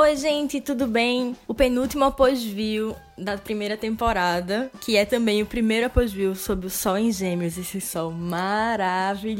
[0.00, 1.36] Oi, gente, tudo bem?
[1.46, 6.96] O penúltimo após-view da primeira temporada, que é também o primeiro após-view sobre o Sol
[6.96, 9.38] em Gêmeos, esse sol maravilhoso.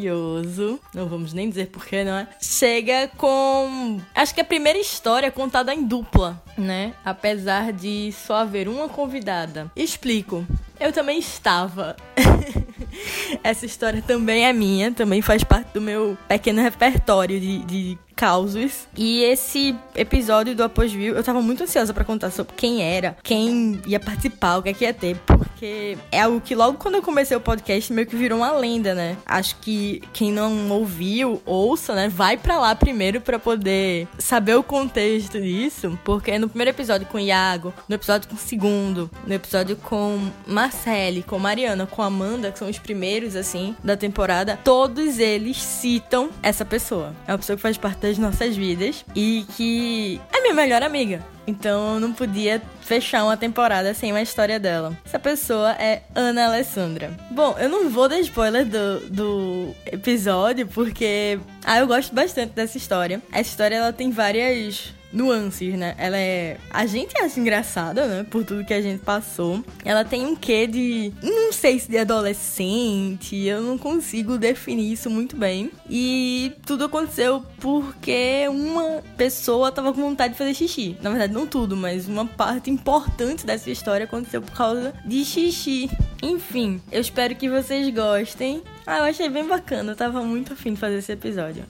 [0.94, 2.28] Não vamos nem dizer porquê, não é?
[2.38, 3.98] Chega com.
[4.14, 6.92] Acho que a primeira história contada em dupla, né?
[7.02, 9.72] Apesar de só haver uma convidada.
[9.74, 10.46] Explico.
[10.78, 11.96] Eu também estava.
[13.42, 18.86] Essa história também é minha, também faz parte do meu pequeno repertório de, de causos.
[18.94, 23.16] E esse episódio do Após View, eu tava muito ansiosa para contar sobre quem era,
[23.22, 26.96] quem ia participar, o que é que ia ter, porque é algo que logo quando
[26.96, 29.16] eu comecei o podcast meio que virou uma lenda, né?
[29.24, 32.10] Acho que quem não ouviu, ouça, né?
[32.10, 37.16] Vai para lá primeiro para poder saber o contexto disso, porque no primeiro episódio com
[37.16, 42.52] o Iago, no episódio com o segundo, no episódio com Marcele, com Mariana, com Amanda,
[42.52, 47.14] que são os primeiros assim da temporada, todos eles citam essa pessoa.
[47.26, 50.82] É uma pessoa que faz parte da das nossas vidas e que é minha melhor
[50.82, 51.24] amiga.
[51.46, 54.96] Então eu não podia fechar uma temporada sem uma história dela.
[55.04, 57.16] Essa pessoa é Ana Alessandra.
[57.30, 62.76] Bom, eu não vou dar spoiler do, do episódio porque ah, eu gosto bastante dessa
[62.76, 63.22] história.
[63.30, 65.94] Essa história ela tem várias nuances, né?
[65.98, 66.58] Ela é.
[66.70, 68.26] A gente acha engraçada, né?
[68.28, 69.64] Por tudo que a gente passou.
[69.84, 71.12] Ela tem um quê de.
[71.22, 73.36] Não sei se de adolescente.
[73.36, 75.70] Eu não consigo definir isso muito bem.
[75.88, 80.96] E tudo aconteceu porque uma pessoa tava com vontade de fazer xixi.
[81.02, 85.90] Na verdade, não tudo, mas uma parte importante dessa história aconteceu por causa de xixi.
[86.22, 88.62] Enfim, eu espero que vocês gostem.
[88.86, 89.92] Ah, eu achei bem bacana.
[89.92, 91.64] Eu tava muito afim de fazer esse episódio.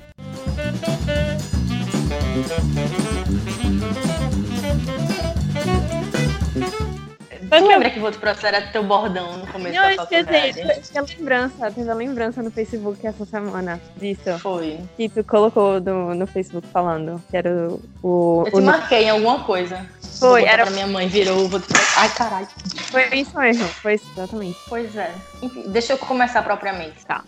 [7.52, 10.82] Eu lembra que o outro processo era teu bordão no começo Não, da eu faculdade?
[10.88, 14.38] tinha lembrança, teve a lembrança no Facebook essa semana disso.
[14.38, 14.78] Foi.
[14.96, 17.80] Que tu colocou no, no Facebook falando que era o.
[18.02, 19.84] o, Eu te o- marquei em alguma coisa.
[20.20, 21.48] Foi, era- pra minha mãe, virou.
[21.48, 21.60] Vou...
[21.96, 22.46] Ai, caralho.
[22.90, 24.58] Foi isso mesmo, foi isso, exatamente.
[24.68, 25.10] Pois é.
[25.42, 27.04] Enfim, deixa eu começar propriamente.
[27.04, 27.24] Tá.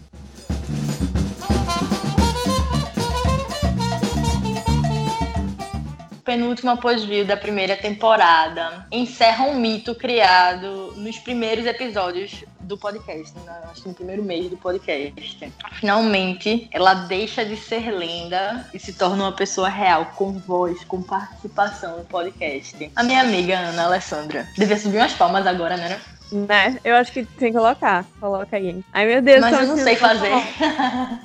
[6.25, 13.61] Penúltimo pós-view da primeira temporada encerra um mito criado nos primeiros episódios do podcast, né?
[13.71, 15.53] acho que no primeiro mês do podcast.
[15.81, 21.03] Finalmente, ela deixa de ser lenda e se torna uma pessoa real, com voz, com
[21.03, 22.91] participação no podcast.
[22.95, 24.47] A minha amiga Ana Alessandra.
[24.57, 26.01] Devia subir umas palmas agora, né?
[26.33, 26.79] Né?
[26.85, 28.05] Eu acho que tem que colocar.
[28.19, 28.69] Coloca aí.
[28.69, 28.85] hein?
[28.93, 29.41] Ai, meu Deus.
[29.41, 30.31] Mas eu não sei fazer.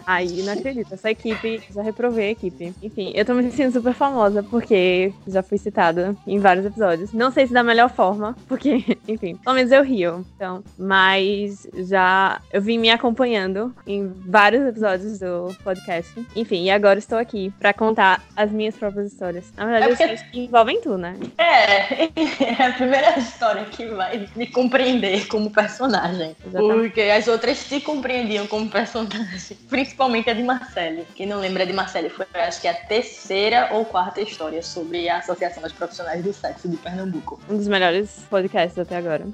[0.06, 0.94] Ai, não acredito.
[0.94, 2.74] Essa equipe, já reprovei a equipe.
[2.84, 7.14] Enfim, eu tô me sentindo super famosa porque já fui citada em vários episódios.
[7.14, 10.26] Não sei se da melhor forma, porque, enfim, pelo menos eu rio.
[10.36, 16.14] Então, mas já eu vim me acompanhando em vários episódios do podcast.
[16.36, 19.46] Enfim, e agora estou aqui pra contar as minhas próprias histórias.
[19.56, 21.16] Na verdade, É porque- histórias que envolvem tu, né?
[21.38, 22.04] É,
[22.62, 24.97] é a primeira história que vai me compreender
[25.28, 26.36] como personagem.
[26.46, 26.80] Exatamente.
[26.80, 29.58] Porque as outras se compreendiam como personagem.
[29.70, 31.06] Principalmente a de Marcele.
[31.16, 35.18] Quem não lembra de Marcele foi, acho que, a terceira ou quarta história sobre a
[35.18, 37.40] Associação dos Profissionais do Sexo de Pernambuco.
[37.50, 39.26] Um dos melhores podcasts até agora.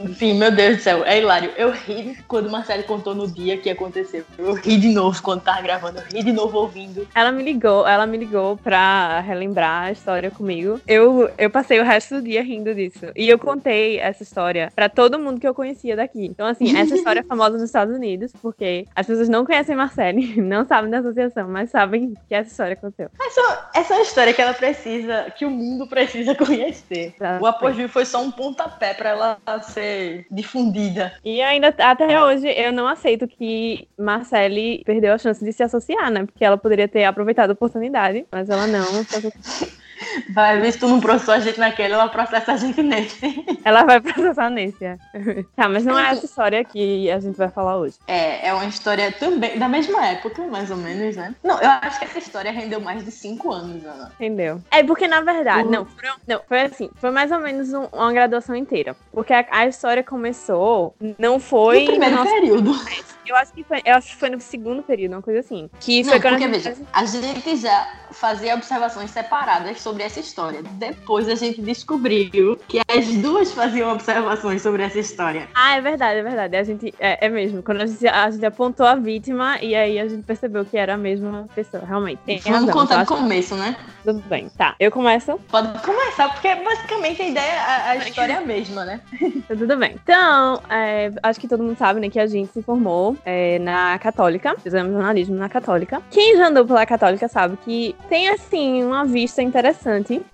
[0.00, 1.52] Enfim, meu Deus do céu, é hilário.
[1.56, 4.24] Eu ri quando Marcele contou no dia que aconteceu.
[4.38, 5.98] Eu ri de novo quando tava gravando.
[5.98, 7.06] Eu ri de novo ouvindo.
[7.14, 10.80] Ela me ligou, ela me ligou pra relembrar a história comigo.
[10.86, 13.06] Eu, eu passei o resto do dia rindo disso.
[13.16, 16.24] E eu contei essa história pra todo mundo que eu conhecia daqui.
[16.26, 20.40] Então, assim, essa história é famosa nos Estados Unidos, porque as pessoas não conhecem Marcele,
[20.40, 23.10] não sabem da associação, mas sabem que essa história aconteceu.
[23.20, 27.14] Essa, essa é uma história que ela precisa, que o mundo precisa conhecer.
[27.16, 27.42] Exatamente.
[27.42, 31.12] O apogeu foi só um pontapé pra ela ser difundida.
[31.24, 36.10] E ainda, até hoje, eu não aceito que Marcele perdeu a chance de se associar,
[36.10, 36.24] né?
[36.24, 38.82] Porque ela poderia ter aproveitado a oportunidade, mas ela não.
[40.30, 43.44] Vai ver se tu não processou a gente naquele, ela processa a gente nesse.
[43.64, 44.84] Ela vai processar nesse.
[44.84, 44.96] é.
[45.56, 47.96] Tá, mas não é essa história que a gente vai falar hoje.
[48.06, 51.34] É, é uma história também da mesma época, mais ou menos, né?
[51.42, 54.10] Não, eu acho que essa história rendeu mais de cinco anos, Ana.
[54.14, 54.60] Entendeu?
[54.70, 55.70] É porque, na verdade, Uhum.
[55.70, 58.96] não, foram- não, foi assim, foi mais ou menos um- uma graduação inteira.
[59.12, 61.80] Porque a, a história começou, não foi.
[61.80, 62.72] No primeiro no nosso- período.
[63.26, 65.68] eu, acho que foi, eu acho que foi no segundo período, uma coisa assim.
[65.80, 69.91] Que foi Não, quando porque a gente veja, a gente já fazia observações separadas sobre
[70.00, 70.62] essa história.
[70.62, 75.48] Depois a gente descobriu que as duas faziam observações sobre essa história.
[75.54, 76.56] Ah, é verdade, é verdade.
[76.56, 77.62] A gente, é, é mesmo.
[77.62, 80.94] Quando a gente, a gente apontou a vítima e aí a gente percebeu que era
[80.94, 82.20] a mesma pessoa, realmente.
[82.24, 83.76] Tem Vamos razão, contar do começo, né?
[84.04, 84.48] Tudo bem.
[84.56, 85.38] Tá, eu começo.
[85.50, 89.00] Pode começar, porque basicamente a ideia, a, a história é a mesma, né?
[89.48, 89.96] Tá tudo bem.
[90.02, 93.98] Então, é, acho que todo mundo sabe, né, que a gente se formou é, na
[93.98, 94.54] Católica.
[94.62, 96.00] Fizemos jornalismo na Católica.
[96.10, 99.81] Quem já andou pela Católica sabe que tem, assim, uma vista interessante.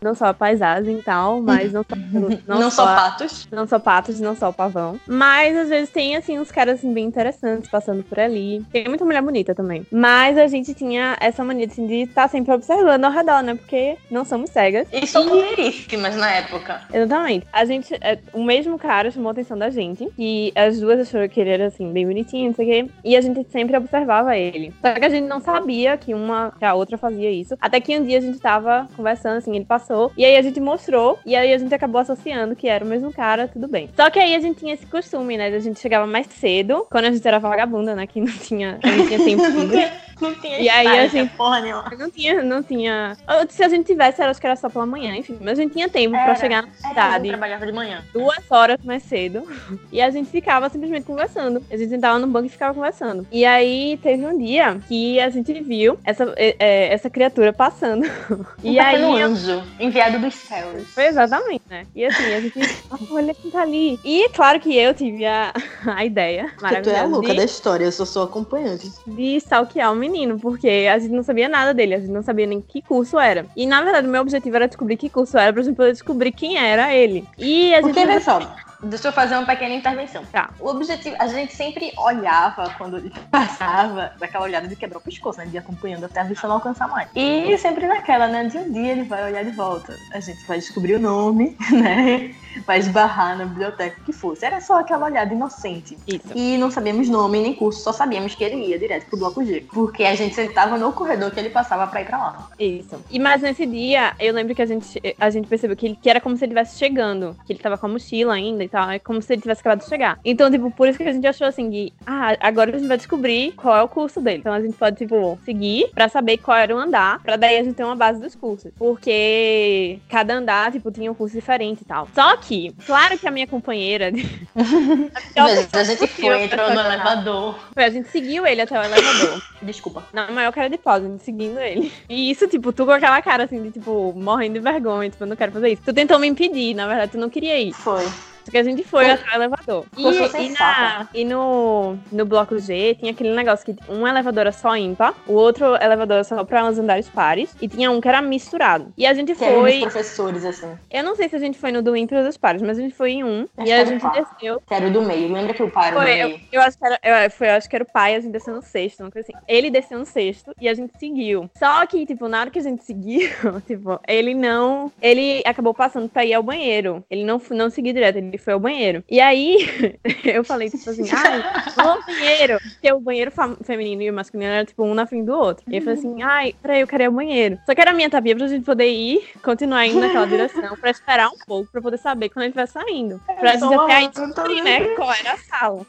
[0.01, 1.97] Não só a paisagem e tal, mas não só...
[2.47, 3.49] Não, não só patos.
[3.51, 4.99] Não só patos, não só o pavão.
[5.07, 8.65] Mas, às vezes, tem, assim, uns caras, assim, bem interessantes passando por ali.
[8.73, 9.87] Tem muita mulher bonita também.
[9.91, 13.55] Mas a gente tinha essa mania, assim, de estar tá sempre observando ao redor, né?
[13.55, 14.89] Porque não somos cegas.
[14.93, 16.83] E são mulheríssimas na época.
[16.93, 17.47] Exatamente.
[17.53, 17.95] A gente...
[18.01, 20.09] É, o mesmo cara chamou a atenção da gente.
[20.19, 22.91] E as duas acharam que ele era, assim, bem bonitinho, não sei o quê.
[23.05, 24.73] E a gente sempre observava ele.
[24.81, 26.53] Só que a gente não sabia que uma...
[26.59, 27.57] Que a outra fazia isso.
[27.61, 30.13] Até que um dia a gente tava conversando, assim, ele passou.
[30.17, 31.19] E aí a gente mostrou.
[31.25, 33.89] E aí a gente acabou associando que era o mesmo cara, tudo bem.
[33.97, 35.47] Só que aí a gente tinha esse costume, né?
[35.49, 38.07] A gente chegava mais cedo, quando a gente era vagabunda, né?
[38.07, 39.43] Que não tinha, gente tinha tempo.
[40.21, 41.85] Não tinha E aí a gente- porra nenhuma.
[41.99, 43.17] Não tinha, não tinha.
[43.49, 45.39] Se a gente tivesse, era, acho que era só pela manhã, enfim.
[45.41, 48.03] Mas a gente tinha tempo pra Era, chegar na cidade trabalhava de manhã.
[48.13, 49.43] duas horas mais cedo.
[49.93, 51.63] E a gente ficava simplesmente conversando.
[51.71, 53.27] A gente sentava no banco e ficava conversando.
[53.33, 58.07] E aí teve um dia que a gente viu essa, é, é, essa criatura passando.
[58.31, 58.97] Um E aí.
[58.97, 60.87] pequeno anjo, enviado dos céus.
[60.95, 61.87] Foi exatamente, né?
[61.95, 62.59] E assim, a gente.
[62.91, 63.99] "Ah, Olha quem tá ali.
[64.05, 65.53] E claro que eu tive a,
[65.87, 68.91] a ideia Porque tu é a maravilhosa louca de, da história, eu sou sua acompanhante.
[69.07, 70.08] de stalkear o menino,
[70.39, 73.47] porque a gente não sabia nada dele, a gente não sabia nem que curso era.
[73.57, 76.33] E na verdade, o meu objetivo era descobrir que curso era pra gente poder descobrir
[76.33, 77.27] quem era ele.
[77.37, 77.95] E a gente.
[77.95, 78.41] Porque, vê só,
[78.83, 80.25] deixa eu fazer uma pequena intervenção.
[80.33, 80.51] Tá.
[80.61, 85.39] O objetivo, a gente sempre olhava quando ele passava, daquela olhada de quebrar o pescoço,
[85.39, 85.47] né?
[85.47, 87.09] De acompanhando até a vista não alcançar mais.
[87.15, 88.45] E sempre naquela, né?
[88.45, 89.95] De um dia ele vai olhar de volta.
[90.13, 92.35] A gente vai descobrir o nome, né?
[92.67, 94.45] Vai esbarrar na biblioteca, que fosse.
[94.45, 95.97] Era só aquela olhada inocente.
[96.07, 96.29] Isso.
[96.35, 99.65] E não sabíamos nome nem curso, só sabíamos que ele ia direto pro bloco G.
[99.73, 102.49] Porque a gente sentava no corredor que ele passava pra ir pra lá.
[102.59, 102.97] Isso.
[103.11, 106.09] E mas nesse dia, eu lembro que a gente, a gente percebeu que, ele, que
[106.09, 107.37] era como se ele estivesse chegando.
[107.47, 108.91] Que ele tava com a mochila ainda e tal.
[108.91, 110.19] É como se ele tivesse acabado de chegar.
[110.25, 112.97] Então, tipo, por isso que a gente achou assim que, ah, agora a gente vai
[112.97, 114.39] descobrir qual é o curso dele.
[114.39, 117.21] Então a gente pode, tipo, seguir pra saber qual era o andar.
[117.23, 118.73] Pra daí a gente ter uma base dos cursos.
[118.79, 122.09] Porque cada andar, tipo, tinha um curso diferente e tal.
[122.15, 122.48] Só que,
[122.87, 124.11] claro que a minha companheira.
[125.37, 127.59] Mas a gente foi, entrou no elevador.
[127.75, 129.43] Foi, a gente seguiu ele até o elevador.
[129.63, 130.05] Desculpa.
[130.13, 131.93] Na maior cara de pau, a gente seguindo ele.
[132.09, 135.29] E isso, tipo, tu com aquela cara assim, de tipo, morrendo de vergonha, tipo, eu
[135.29, 135.83] não quero fazer isso.
[135.85, 137.73] Tu tentou me impedir, na verdade, tu não queria ir.
[137.73, 138.07] Foi.
[138.49, 139.85] Só que a gente foi até o elevador.
[139.95, 144.53] E, e, na, e no, no bloco G tinha aquele negócio que um elevador era
[144.53, 148.09] só ímpar, o outro elevador era só pra uns andares pares, e tinha um que
[148.09, 148.91] era misturado.
[148.97, 149.81] E a gente Que eram os foi.
[149.81, 150.73] professores, assim.
[150.91, 152.81] Eu não sei se a gente foi no do ímpar ou dos pares, mas a
[152.81, 153.47] gente foi em um.
[153.59, 154.13] Acho e a gente par.
[154.13, 154.63] desceu.
[154.67, 155.31] Que era o do meio.
[155.31, 156.29] Lembra que o pai era o do Foi, meio?
[156.31, 158.33] eu, eu acho que era, eu, foi, eu acho que era o pai, a gente
[158.33, 159.45] desceu no sexto, coisa assim.
[159.47, 161.51] Ele desceu no sexto e a gente seguiu.
[161.59, 163.29] Só que, tipo, na hora que a gente seguiu,
[163.67, 164.91] tipo, ele não.
[165.03, 167.05] Ele acabou passando pra ir ao banheiro.
[167.11, 169.03] Ele não, não seguiu direto, ele foi ao banheiro.
[169.09, 169.69] E aí,
[170.25, 171.43] eu falei, tipo assim, ai,
[171.77, 172.59] vamos ao banheiro.
[172.61, 173.33] Porque o banheiro
[173.65, 175.65] feminino e o masculino era, tipo, um na frente do outro.
[175.69, 177.59] E eu falei assim, ai, peraí, eu quero ir ao banheiro.
[177.67, 180.91] Só que era a minha tapinha pra gente poder ir, continuar indo naquela direção, pra
[180.91, 183.21] esperar um pouco, pra poder saber quando ele estiver saindo.
[183.39, 185.87] Pra gente até aí descobrir, né, qual era a sala.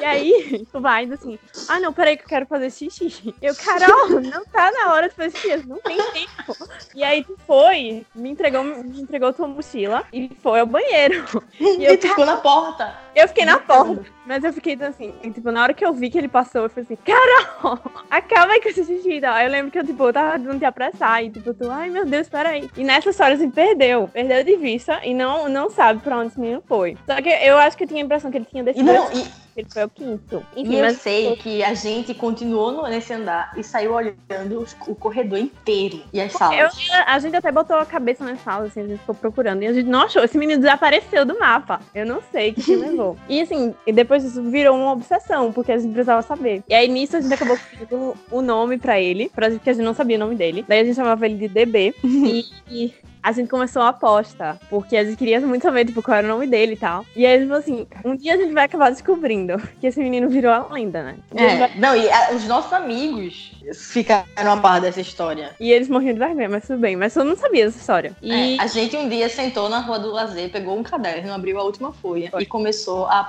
[0.00, 3.34] E aí, tu vai assim, ah, não, peraí que eu quero fazer xixi.
[3.40, 6.56] Eu, Carol, não tá na hora de fazer xixi, não tem tempo.
[6.94, 11.24] E aí tu foi, me entregou, me entregou tua mochila e foi ao banheiro.
[11.78, 12.94] E eu, E ficou na porta.
[13.14, 16.10] eu fiquei na porta, mas eu fiquei assim, e, tipo, na hora que eu vi
[16.10, 17.78] que ele passou, eu falei assim, Carol,
[18.10, 19.24] acaba aí com esse xixi e.
[19.24, 21.88] Aí eu lembro que eu, tipo, eu tava tentando te apressar e, tipo, tu, ai
[21.90, 22.68] meu Deus, peraí.
[22.76, 26.40] E nessa história, assim, perdeu, perdeu de vista e não, não sabe pra onde esse
[26.40, 26.96] menino foi.
[27.06, 29.10] Só que eu acho que eu tinha a impressão que ele tinha E, descido, não,
[29.12, 29.26] e,
[29.60, 30.44] ele foi ao quinto.
[30.54, 34.94] e Enfim, eu mas sei que a gente continuou nesse andar e saiu olhando o
[34.94, 36.76] corredor inteiro e as eu, salas.
[37.06, 39.62] a gente até botou a cabeça na sala, assim, a gente ficou procurando.
[39.62, 40.22] E a gente não achou.
[40.22, 41.80] Esse menino desapareceu do mapa.
[41.94, 43.16] Eu não sei o que, que levou.
[43.28, 46.62] E assim, e depois disso virou uma obsessão, porque a gente precisava saber.
[46.68, 49.72] E aí nisso a gente acabou escolhendo o nome pra ele, pra gente, porque a
[49.74, 50.64] gente não sabia o nome dele.
[50.66, 51.94] Daí a gente chamava ele de DB.
[52.04, 56.16] e, e a gente começou a aposta, porque a gente queria muito saber, tipo, qual
[56.18, 57.04] era o nome dele e tal.
[57.16, 60.00] E aí a gente falou assim: um dia a gente vai acabar descobrindo que esse
[60.00, 61.16] menino virou a lenda, né?
[61.32, 65.50] Um gente vai- É, não, e a- os nossos amigos ficaram a par dessa história.
[65.60, 66.96] E eles morriam de vergonha, mas tudo bem.
[66.96, 68.12] Mas todo mundo sabia dessa história.
[68.22, 71.58] E É, a gente um dia sentou na rua do lazer, pegou um caderno, abriu
[71.58, 72.42] a última folha Foi.
[72.42, 73.28] e começou a,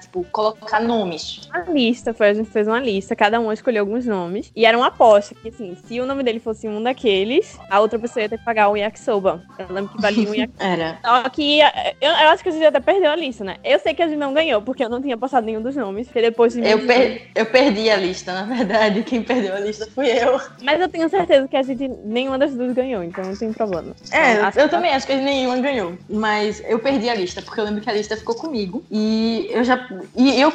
[0.00, 1.48] tipo, colocar nomes.
[1.54, 4.50] uma lista, foi, a gente fez uma lista, cada um escolheu alguns nomes.
[4.54, 7.98] E era uma aposta, que assim, se o nome dele fosse um daqueles, a outra
[7.98, 9.25] pessoa ia ter que pagar um yakisoba
[9.58, 10.64] Eu lembro que valia um Yakisoba.
[10.72, 10.98] Era.
[11.04, 13.56] Só que eu, eu acho que a gente até perdeu a lista, né?
[13.64, 16.06] Eu sei que a gente não ganhou, porque eu não tinha passado nenhum dos nomes.
[16.06, 19.02] Porque depois de Eu, per- eu perdi a lista, na verdade.
[19.02, 20.40] Quem perdeu a lista fui eu.
[20.62, 23.94] Mas eu tenho certeza que a gente nenhuma das duas ganhou, então não tem problema.
[24.12, 25.96] É, Acho eu também acho que nenhuma ganhou.
[26.08, 28.84] Mas eu perdi a lista, porque eu lembro que a lista ficou comigo.
[28.90, 29.86] E eu já.
[30.16, 30.52] E eu,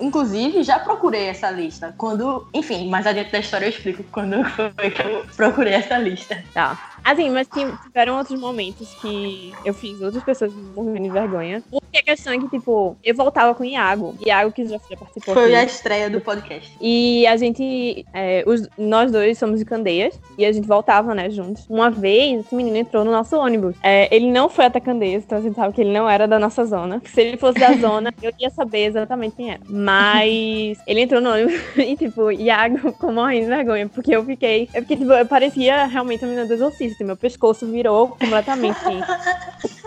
[0.00, 1.94] inclusive, já procurei essa lista.
[1.96, 2.48] Quando.
[2.54, 6.42] Enfim, mais adiante da história eu explico quando foi que eu procurei essa lista.
[6.54, 6.87] Tá.
[7.04, 11.64] Assim, mas ti- tiveram outros momentos que eu fiz outras pessoas morrendo de vergonha.
[11.90, 14.14] Porque a questão é que, tipo, eu voltava com o Iago.
[14.24, 15.70] Iago que já participou Foi a aqui.
[15.72, 16.76] estreia do podcast.
[16.80, 21.30] E a gente, é, os- nós dois somos de Candeias e a gente voltava, né,
[21.30, 21.66] juntos.
[21.68, 23.74] Uma vez, esse menino entrou no nosso ônibus.
[23.82, 26.38] É, ele não foi até Candeias, então a gente sabe que ele não era da
[26.38, 27.00] nossa zona.
[27.08, 29.60] Se ele fosse da zona, eu ia saber exatamente quem era.
[29.68, 34.68] Mas ele entrou no ônibus e, tipo, Iago ficou morrendo de vergonha, porque eu fiquei.
[34.74, 37.02] Eu fiquei, tipo, eu parecia realmente a menina do exorcista.
[37.02, 38.78] Meu pescoço virou completamente.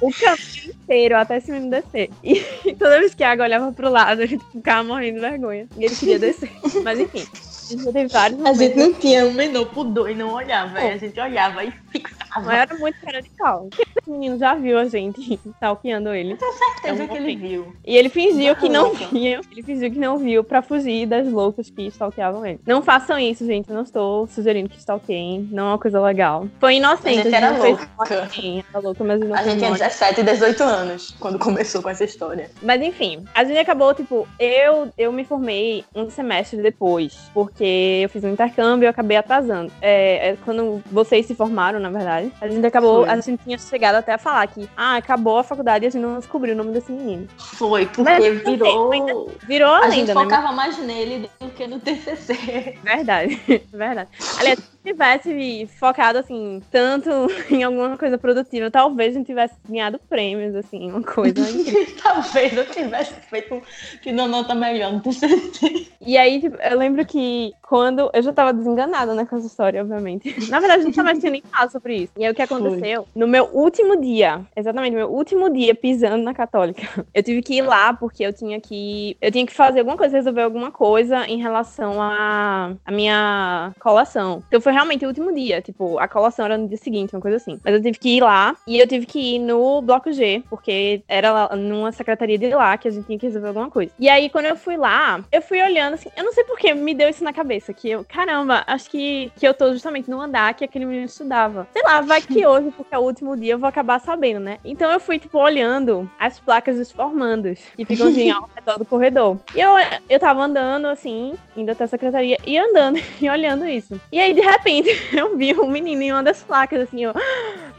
[0.00, 2.10] o caminho inteiro até esse menino descer.
[2.22, 2.40] E
[2.78, 5.66] toda vez que a água olhava pro lado, a gente ficava morrendo de vergonha.
[5.76, 6.50] E ele queria descer.
[6.82, 10.14] Mas enfim, a gente já teve vários A gente não tinha o menor pudor e
[10.14, 10.78] não olhava.
[10.78, 12.17] A gente olhava e fixava.
[12.36, 13.68] Não era muito cara de cal.
[13.78, 16.36] Esse menino já viu a gente stalkeando ele.
[16.36, 17.72] certeza Eu que ele viu.
[17.86, 19.40] E ele fingiu que não viu.
[19.50, 22.60] Ele fingiu que não viu pra fugir das loucas que stalkeavam ele.
[22.66, 23.68] Não façam isso, gente.
[23.68, 25.48] Eu não estou sugerindo que stalkeiem.
[25.50, 26.46] Não é uma coisa legal.
[26.60, 27.20] Foi inocente.
[27.20, 28.22] A gente era não fez louca.
[28.22, 28.64] a ninguém.
[28.70, 31.82] Era louca, mas não A gente tinha mal a 17 e 18 anos quando começou
[31.82, 32.50] com essa história.
[32.62, 38.08] Mas enfim, a gente acabou, tipo, eu, eu me formei um semestre depois, porque eu
[38.08, 39.72] fiz um intercâmbio e eu acabei atrasando.
[39.80, 43.10] É, é quando vocês se formaram, na verdade, a gente acabou, Foi.
[43.10, 46.02] a gente tinha chegado até a falar que, ah, acabou a faculdade e a gente
[46.02, 47.28] não descobriu o nome desse menino.
[47.38, 49.30] Foi, porque Mas, virou.
[49.46, 50.22] Virou a A gente lenda, né?
[50.22, 52.78] focava mais nele do que no TCC.
[52.82, 53.40] Verdade,
[53.72, 54.08] verdade.
[54.38, 57.10] Aliás, se tivesse focado, assim, tanto
[57.50, 61.34] em alguma coisa produtiva, talvez a gente tivesse ganhado prêmios, assim, uma coisa.
[62.02, 63.60] Talvez eu tivesse feito
[64.02, 65.88] tido uma nota melhor no TCC.
[66.00, 68.10] E aí, tipo, eu lembro que quando.
[68.12, 70.34] Eu já tava desenganada, né, com essa história, obviamente.
[70.48, 72.07] Na verdade, a gente jamais tinha nem falado sobre isso.
[72.16, 73.06] E aí, o que aconteceu?
[73.14, 76.82] No meu último dia, exatamente, meu último dia pisando na Católica,
[77.14, 79.16] eu tive que ir lá porque eu tinha que.
[79.20, 84.42] Eu tinha que fazer alguma coisa, resolver alguma coisa em relação à à minha colação.
[84.48, 85.60] Então, foi realmente o último dia.
[85.60, 87.60] Tipo, a colação era no dia seguinte, uma coisa assim.
[87.64, 91.02] Mas eu tive que ir lá e eu tive que ir no Bloco G, porque
[91.08, 93.92] era lá, numa secretaria de lá que a gente tinha que resolver alguma coisa.
[93.98, 96.74] E aí, quando eu fui lá, eu fui olhando assim, eu não sei por que
[96.74, 100.20] me deu isso na cabeça, que eu, caramba, acho que, que eu tô justamente no
[100.20, 101.66] andar que aquele menino estudava.
[101.72, 104.58] Sei lá, vai que hoje, porque é o último dia, eu vou acabar sabendo, né?
[104.64, 108.84] Então eu fui, tipo, olhando as placas dos formandos, que ficam assim ao redor do
[108.84, 109.38] corredor.
[109.54, 109.70] E eu,
[110.08, 114.00] eu tava andando, assim, indo até a secretaria, e andando, e olhando isso.
[114.12, 117.12] E aí, de repente, eu vi um menino em uma das placas, assim, eu...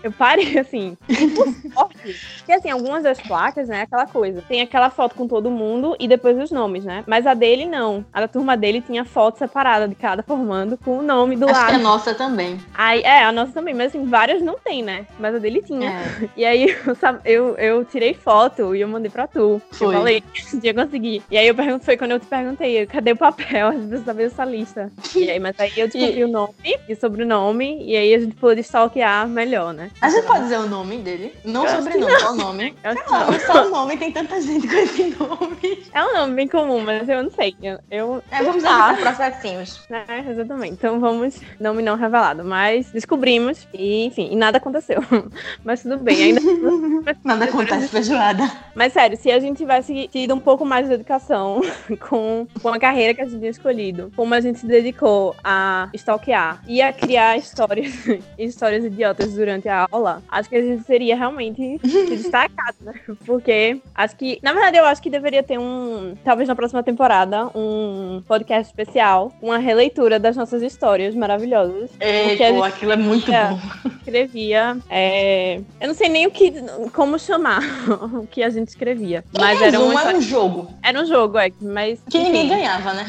[0.04, 2.16] Eu parei assim, por sorte.
[2.38, 4.42] Porque assim, algumas das placas, né, aquela coisa.
[4.48, 7.04] Tem aquela foto com todo mundo e depois os nomes, né?
[7.06, 8.04] Mas a dele não.
[8.14, 11.54] A da turma dele tinha foto separada de cada formando com o nome do Acho
[11.66, 11.84] que a lado.
[11.84, 12.58] nossa também.
[12.74, 15.06] Aí, é, a nossa também, mas assim, várias não tem, né?
[15.20, 15.90] Mas a dele tinha.
[15.92, 16.30] É.
[16.36, 19.62] E aí eu, eu, eu tirei foto e eu mandei pra tu.
[19.72, 19.90] Foi.
[20.00, 21.22] Eu falei que ia conseguir.
[21.30, 23.68] E aí eu pergunto, foi quando eu te perguntei, cadê o papel?
[23.68, 24.92] A gente precisa saber essa lista.
[25.16, 26.54] E aí, mas aí eu descobri E- o nome
[26.88, 29.89] e o sobrenome, e aí a gente pôde stalkear melhor, né?
[30.02, 31.34] A gente pode dizer o nome dele?
[31.44, 32.76] Não Eu sobrenome, só o nome.
[32.84, 33.40] Eu Sei lá, não.
[33.40, 35.84] só o nome, tem tanta gente com esse nome.
[35.94, 37.56] É um nome bem comum, mas eu não sei.
[37.62, 38.94] Eu, eu É, vamos Ah.
[38.94, 39.82] evitar processinhos.
[39.90, 40.74] né, exatamente.
[40.74, 42.44] Então vamos, nome não revelado.
[42.44, 45.02] Mas descobrimos e, enfim, e nada aconteceu.
[45.64, 46.24] Mas tudo bem.
[46.24, 46.42] Ainda
[47.24, 48.50] Nada acontece feijoada.
[48.76, 51.62] Mas sério, se a gente tivesse tido um pouco mais de dedicação
[52.10, 55.90] com, com a carreira que a gente tinha escolhido, como a gente se dedicou a
[55.94, 57.94] stalkear e a criar histórias,
[58.38, 62.94] histórias idiotas durante a aula, acho que a gente seria realmente se destacado, né?
[63.26, 67.48] Porque acho que, na verdade, eu acho que deveria ter um, talvez na próxima temporada,
[67.56, 71.90] um podcast especial, uma releitura das nossas histórias maravilhosas.
[72.00, 73.90] A pô, aquilo é muito bom.
[74.00, 76.52] Escrevia, é, eu não sei nem o que,
[76.94, 77.62] como chamar
[78.16, 80.68] o que a gente escrevia, mas era era um jogo.
[80.82, 82.00] era um jogo, é, mas.
[82.10, 83.06] Que ninguém ganhava, né?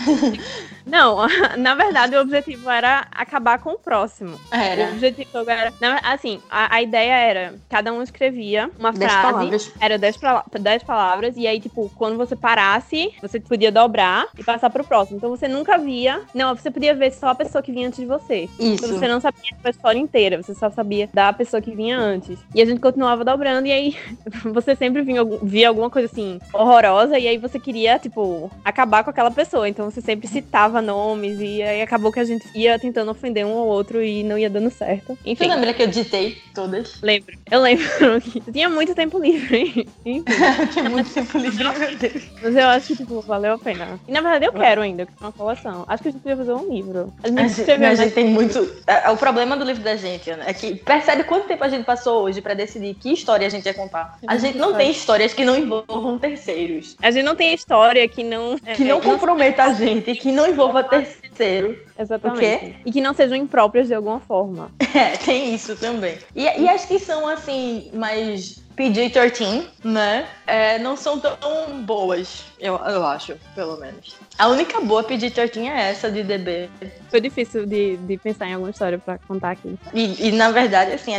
[0.90, 4.38] Não, na verdade, o objetivo era acabar com o próximo.
[4.50, 4.90] O Era.
[4.92, 5.72] objetivo era.
[6.02, 9.32] assim, a, a ideia era: cada um escrevia uma Dez frase.
[9.32, 9.72] palavras.
[9.80, 14.42] Era 10 pala- dez palavras, e aí, tipo, quando você parasse, você podia dobrar e
[14.44, 15.16] passar pro próximo.
[15.18, 16.22] Então você nunca via.
[16.34, 18.48] Não, você podia ver só a pessoa que vinha antes de você.
[18.58, 18.84] Isso.
[18.84, 22.38] Então você não sabia a história inteira, você só sabia da pessoa que vinha antes.
[22.54, 23.96] E a gente continuava dobrando, e aí
[24.52, 29.10] você sempre vinha, via alguma coisa assim horrorosa, e aí você queria, tipo, acabar com
[29.10, 29.68] aquela pessoa.
[29.68, 33.44] Então você sempre citava inventava nomes e aí acabou que a gente ia tentando ofender
[33.46, 35.16] um ao outro e não ia dando certo.
[35.16, 37.00] Tu Enfim, lembra que eu ditei todas?
[37.02, 37.36] lembro.
[37.50, 37.84] Eu lembro
[38.22, 39.88] que tinha muito tempo livre.
[40.72, 42.22] Tinha muito tempo livre, meu Deus.
[42.42, 43.98] mas eu acho que, tipo, valeu a pena.
[44.06, 45.84] E na verdade eu quero ainda, que é uma coleção.
[45.88, 47.12] Acho que a gente podia fazer um livro.
[47.22, 47.96] A gente A gente, a né?
[47.96, 48.58] gente tem muito.
[48.86, 51.68] é- é O problema do livro da gente Ana, é que percebe quanto tempo a
[51.68, 54.18] gente passou hoje pra decidir que história a gente ia contar.
[54.26, 56.96] A gente não tem histórias que não envolvam terceiros.
[57.02, 58.58] A gente não tem história que não.
[58.76, 61.78] Que não é, comprometa a gente, que não envolva terceiro.
[61.98, 62.76] Exatamente.
[62.84, 64.70] E que não sejam impróprias de alguma forma.
[64.92, 66.18] É, tem isso também.
[66.34, 70.26] E, e as que são assim, mais PG-13, né?
[70.46, 74.16] É, não são tão boas, eu, eu acho, pelo menos.
[74.38, 76.68] A única boa PG-13 é essa de DB.
[77.10, 79.76] Foi difícil de, de pensar em alguma história pra contar aqui.
[79.92, 81.12] E, e, na verdade, assim,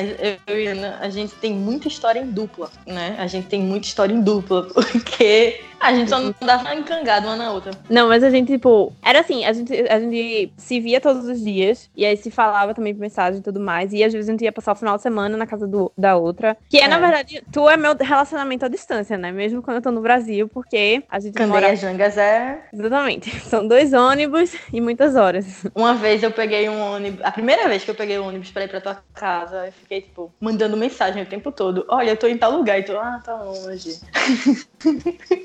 [0.48, 3.16] eu e Ana, a gente tem muita história em dupla, né?
[3.20, 7.36] A gente tem muita história em dupla, porque a gente só não dá encangado uma
[7.36, 7.72] na outra.
[7.90, 11.44] Não, mas a gente, tipo, era assim, a gente, a gente se via todos os
[11.44, 14.32] dias, e aí se falava também por mensagem e tudo mais, e às vezes a
[14.32, 16.56] gente ia passar o final de semana na casa do, da outra.
[16.70, 16.88] Que é, É.
[16.88, 19.32] na verdade, tu é meu relacionamento à distância, né?
[19.32, 21.62] Mesmo quando eu tô no Brasil, porque a gente mora.
[21.62, 22.62] Candeia Jangas é.
[22.74, 23.30] Exatamente.
[23.48, 25.46] São dois ônibus e muitas horas.
[25.76, 27.22] Uma vez eu peguei um ônibus.
[27.24, 30.02] A primeira vez que eu peguei um ônibus pra ir pra tua casa, eu fiquei,
[30.02, 31.86] tipo, mandando mensagem o tempo todo.
[31.90, 32.80] Olha, eu tô em tal lugar.
[32.80, 34.00] E tu, ah, tá longe.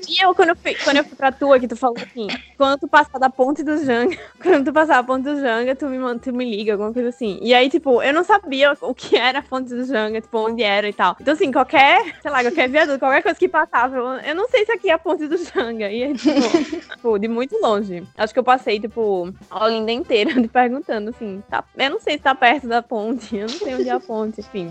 [0.09, 2.27] E eu, quando eu fui, quando eu fui pra tua, que tu falou assim,
[2.57, 5.85] quando tu passar da ponte do Janga, quando tu passar a ponte do Janga, tu
[5.87, 7.37] me, manda- tu me liga, alguma coisa assim.
[7.41, 10.63] E aí, tipo, eu não sabia o que era a ponte do Janga, tipo, onde
[10.63, 11.15] era e tal.
[11.21, 14.65] Então, assim, qualquer, sei lá, qualquer viaduto, qualquer coisa que passava, eu, eu não sei
[14.65, 15.76] se aqui é a ponte do Janga.
[15.79, 16.31] E aí, tipo,
[16.95, 18.03] tipo, de muito longe.
[18.17, 22.23] Acho que eu passei, tipo, a Olinda inteira perguntando, assim, tá, eu não sei se
[22.23, 24.69] tá perto da ponte, eu não sei onde é a ponte, enfim.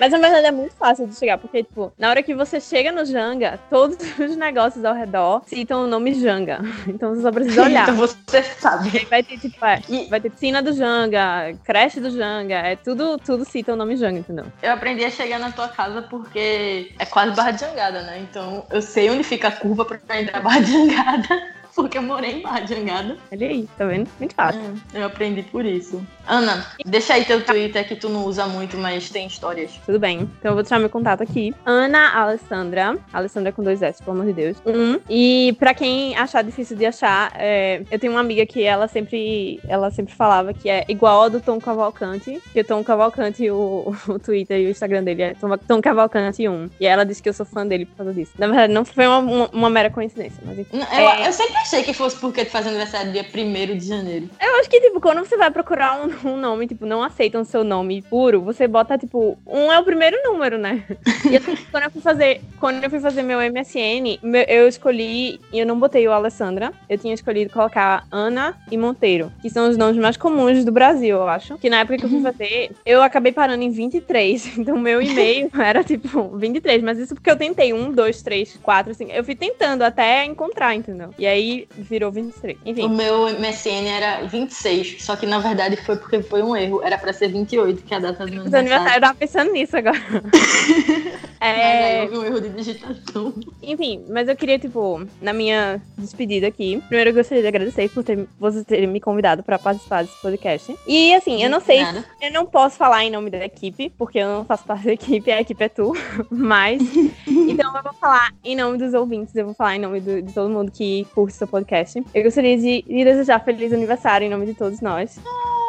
[0.00, 2.90] Mas na verdade é muito fácil de chegar, porque, tipo, na hora que você chega
[2.90, 6.60] no Janga, todos os negócios ao redor citam o nome Janga.
[6.88, 7.82] Então você só precisa olhar.
[7.82, 9.06] então você sabe.
[9.10, 13.18] Vai ter, tipo, é, E- vai ter piscina do Janga, creche do Janga, é tudo,
[13.18, 14.46] tudo cita o nome Janga, entendeu?
[14.62, 18.18] Eu aprendi a chegar na tua casa porque é quase Barra de Jangada, né?
[18.20, 21.28] Então eu sei onde fica a curva pra ir pra Barra de Jangada.
[21.74, 23.16] Porque eu morei em Jangada.
[23.32, 24.08] Olha aí, tá vendo?
[24.18, 24.60] Muito fácil.
[24.92, 26.04] Eu aprendi por isso.
[26.26, 29.72] Ana, deixa aí teu Twitter que tu não usa muito, mas tem histórias.
[29.86, 30.20] Tudo bem.
[30.38, 31.54] Então eu vou deixar meu contato aqui.
[31.64, 32.96] Ana Alessandra.
[33.12, 34.56] Alessandra com dois S, pelo amor de Deus.
[34.66, 35.00] Um.
[35.08, 39.60] E pra quem achar difícil de achar, é, eu tenho uma amiga que ela sempre,
[39.68, 42.40] ela sempre falava que é igual a do Tom Cavalcante.
[42.52, 46.48] Que o Tom Cavalcante, o, o Twitter e o Instagram dele é Tom, Tom Cavalcante
[46.48, 46.70] 1.
[46.80, 48.32] E ela disse que eu sou fã dele por causa disso.
[48.38, 50.78] Na verdade, não foi uma, uma, uma mera coincidência, mas enfim.
[50.78, 51.28] Eu, É.
[51.28, 54.28] eu sempre achei que fosse porque tu faz aniversário dia 1 de janeiro.
[54.40, 57.44] Eu acho que, tipo, quando você vai procurar um, um nome, tipo, não aceitam o
[57.44, 60.84] seu nome puro, você bota, tipo, um é o primeiro número, né?
[61.30, 65.40] E assim, quando eu fui fazer, quando eu fui fazer meu MSN, meu- eu escolhi,
[65.52, 69.68] e eu não botei o Alessandra, eu tinha escolhido colocar Ana e Monteiro, que são
[69.68, 71.56] os nomes mais comuns do Brasil, eu acho.
[71.58, 74.58] Que na época que eu fui fazer, eu acabei parando em 23.
[74.60, 76.82] Então, meu e-mail era, tipo, 23.
[76.82, 79.10] Mas isso porque eu tentei um, dois, três, quatro, cinco.
[79.10, 81.14] Eu fui tentando até encontrar, entendeu?
[81.18, 82.58] E aí virou 23.
[82.64, 82.84] Enfim.
[82.84, 86.82] O meu MSN era 26, só que na verdade foi porque foi um erro.
[86.82, 88.96] Era pra ser 28, que é a data do meu aniversário.
[88.96, 89.98] eu tava pensando nisso agora.
[91.40, 93.32] Mas aí É, houve um erro de digitação.
[93.62, 98.04] enfim, mas eu queria, tipo, na minha despedida aqui, primeiro eu gostaria de agradecer por
[98.04, 100.76] ter, você ter me convidado pra participar desse podcast.
[100.86, 102.04] E assim, eu não sei, Nada.
[102.20, 105.30] eu não posso falar em nome da equipe, porque eu não faço parte da equipe,
[105.30, 105.92] a equipe é tu,
[106.30, 106.82] mas.
[107.26, 110.32] Então eu vou falar em nome dos ouvintes, eu vou falar em nome do- de
[110.34, 112.02] todo mundo que curte seu podcast.
[112.14, 115.18] Eu gostaria de, de desejar feliz aniversário em nome de todos nós.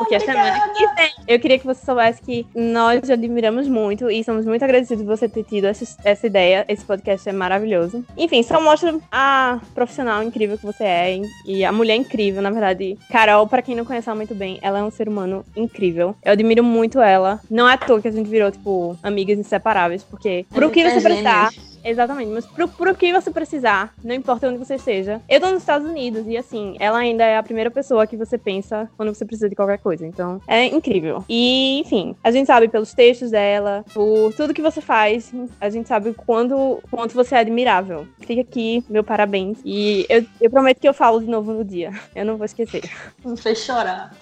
[0.02, 4.24] Porque a semana que vem eu queria que você soubesse que nós admiramos muito e
[4.24, 6.66] somos muito agradecidos por você ter tido essa, essa ideia.
[6.68, 8.04] Esse podcast é maravilhoso.
[8.18, 12.98] Enfim, só mostra a profissional incrível que você é e- a mulher incrível, na verdade.
[13.10, 16.16] Carol, pra quem não conhece ela muito bem, ela é um ser humano incrível.
[16.24, 17.40] Eu admiro muito ela.
[17.50, 20.90] Não é à toa que a gente virou, tipo, amigas inseparáveis, porque pro que É
[20.90, 21.71] você precisar, gêmeos.
[21.84, 25.22] Exatamente, mas pro, pro que você precisar, não importa onde você esteja.
[25.28, 28.38] Eu tô nos Estados Unidos e assim, ela ainda é a primeira pessoa que você
[28.38, 30.06] pensa quando você precisa de qualquer coisa.
[30.06, 31.24] Então, é incrível.
[31.28, 35.88] E, enfim, a gente sabe pelos textos dela, por tudo que você faz, a gente
[35.88, 38.08] sabe quando, quanto você é admirável.
[38.20, 39.60] Fica aqui, meu parabéns.
[39.66, 41.92] E eu, eu prometo que eu falo de novo no dia.
[42.16, 42.84] Eu não vou esquecer.
[43.26, 44.16] Me fez chorar.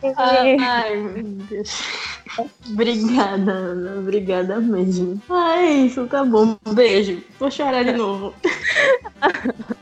[0.00, 0.56] É.
[0.60, 1.82] Ai, meu Deus.
[2.70, 3.98] Obrigada, Ana.
[3.98, 5.20] Obrigada mesmo.
[5.28, 6.56] Ah, é isso, tá bom.
[6.68, 7.22] Beijo.
[7.38, 8.34] Vou chorar de novo.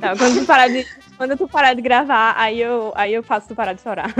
[0.01, 0.87] Tá, quando tu parar de.
[1.17, 4.15] Quando tu parar de gravar, aí eu, aí eu faço tu parar de chorar.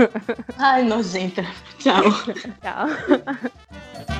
[0.57, 1.45] Ai, nojenta.
[1.79, 2.03] Tchau.
[2.61, 4.07] Tchau.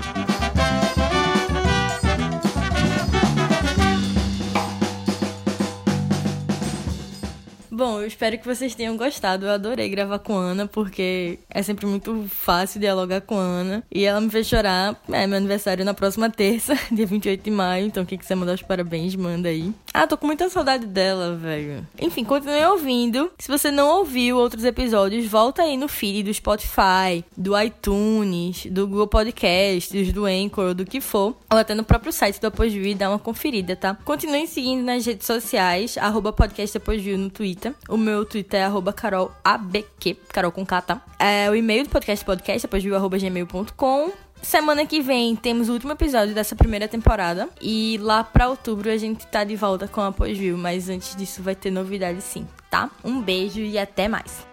[7.77, 9.45] Bom, eu espero que vocês tenham gostado.
[9.45, 13.83] Eu adorei gravar com Ana, porque é sempre muito fácil dialogar com Ana.
[13.91, 14.99] E ela me fez chorar.
[15.07, 17.85] É meu aniversário na próxima terça, dia 28 de maio.
[17.85, 19.71] Então, quem quiser mandar os parabéns, manda aí.
[19.99, 21.83] Ah, tô com muita saudade dela, velho.
[21.99, 23.31] Enfim, continue ouvindo.
[23.39, 28.87] Se você não ouviu outros episódios, volta aí no feed do Spotify, do iTunes, do
[28.87, 31.35] Google Podcasts, do Anchor, do que for.
[31.51, 33.97] Ou até no próprio site do Após e dá uma conferida, tá?
[34.05, 37.73] Continue seguindo nas redes sociais, arroba podcast Após no Twitter.
[37.89, 41.01] O meu Twitter é arroba carolabq, carol com K, tá?
[41.17, 44.26] É o e-mail do podcast podcast, viu arroba gmail.com.
[44.47, 47.49] Semana que vem temos o último episódio dessa primeira temporada.
[47.61, 50.57] E lá pra outubro a gente tá de volta com a Pós-View.
[50.57, 52.89] Mas antes disso vai ter novidade sim, tá?
[53.03, 54.47] Um beijo e até mais.